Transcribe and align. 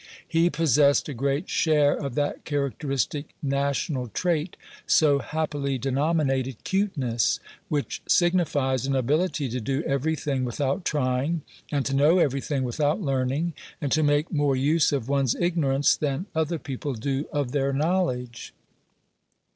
He 0.27 0.49
possessed 0.49 1.07
a 1.09 1.13
great 1.13 1.47
share 1.47 1.93
of 1.95 2.15
that 2.15 2.43
characteristic 2.43 3.35
national 3.43 4.07
trait 4.07 4.57
so 4.87 5.19
happily 5.19 5.77
denominated 5.77 6.63
"cuteness," 6.63 7.39
which 7.69 8.01
signifies 8.07 8.87
an 8.87 8.95
ability 8.95 9.47
to 9.49 9.59
do 9.61 9.83
every 9.83 10.15
thing 10.15 10.43
without 10.43 10.85
trying, 10.85 11.43
and 11.71 11.85
to 11.85 11.95
know 11.95 12.17
every 12.17 12.41
thing 12.41 12.63
without 12.63 12.99
learning, 12.99 13.53
and 13.79 13.91
to 13.91 14.01
make 14.01 14.33
more 14.33 14.55
use 14.55 14.91
of 14.91 15.07
one's 15.07 15.35
ignorance 15.35 15.95
than 15.95 16.25
other 16.33 16.57
people 16.57 16.93
do 16.95 17.27
of 17.31 17.51
their 17.51 17.71
knowledge. 17.71 18.55